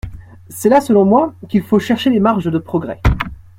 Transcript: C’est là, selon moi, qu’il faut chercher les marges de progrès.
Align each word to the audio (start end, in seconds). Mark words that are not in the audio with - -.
C’est 0.49 0.69
là, 0.69 0.81
selon 0.81 1.05
moi, 1.05 1.35
qu’il 1.47 1.61
faut 1.61 1.77
chercher 1.77 2.09
les 2.09 2.19
marges 2.19 2.49
de 2.51 2.57
progrès. 2.57 2.99